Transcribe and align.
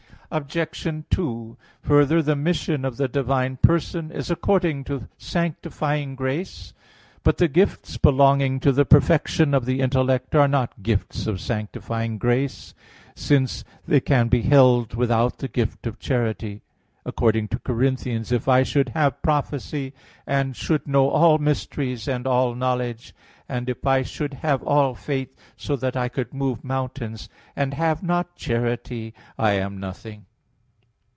Obj. 0.33 0.87
2: 1.09 1.57
Further, 1.81 2.21
the 2.21 2.37
mission 2.37 2.85
of 2.85 2.95
the 2.95 3.09
divine 3.09 3.57
person 3.57 4.13
is 4.13 4.31
according 4.31 4.85
to 4.85 5.09
sanctifying 5.17 6.15
grace. 6.15 6.73
But 7.23 7.35
the 7.37 7.49
gifts 7.49 7.97
belonging 7.97 8.61
to 8.61 8.71
the 8.71 8.85
perfection 8.85 9.53
of 9.53 9.65
the 9.65 9.81
intellect 9.81 10.33
are 10.33 10.47
not 10.47 10.83
gifts 10.83 11.27
of 11.27 11.41
sanctifying 11.41 12.17
grace, 12.17 12.73
since 13.13 13.65
they 13.85 13.99
can 13.99 14.29
be 14.29 14.43
held 14.43 14.95
without 14.95 15.39
the 15.39 15.49
gift 15.49 15.85
of 15.85 15.99
charity, 15.99 16.61
according 17.05 17.49
to 17.49 17.57
1 17.57 17.59
Cor. 17.65 17.75
13:2: 17.75 18.31
"If 18.31 18.47
I 18.47 18.63
should 18.63 18.89
have 18.89 19.21
prophecy, 19.21 19.93
and 20.25 20.55
should 20.55 20.87
know 20.87 21.09
all 21.09 21.39
mysteries, 21.39 22.07
and 22.07 22.25
all 22.25 22.55
knowledge, 22.55 23.13
and 23.49 23.67
if 23.69 23.85
I 23.85 24.01
should 24.03 24.35
have 24.35 24.63
all 24.63 24.93
faith 24.95 25.35
so 25.57 25.75
that 25.77 25.97
I 25.97 26.07
could 26.09 26.33
move 26.33 26.63
mountains, 26.63 27.27
and 27.55 27.73
have 27.73 28.01
not 28.03 28.35
charity, 28.35 29.13
I 29.37 29.53
am 29.53 29.77
nothing." 29.79 30.25